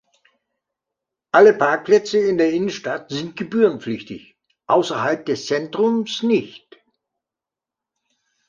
Alle 1.31 1.53
"Parkplätze" 1.53 2.17
in 2.17 2.39
der 2.39 2.49
Innenstadt 2.51 3.11
sind 3.11 3.35
gebührenpflichtig, 3.35 4.35
außerhalb 4.65 5.23
des 5.27 5.45
Zentrums 5.45 6.23
nicht. 6.23 6.83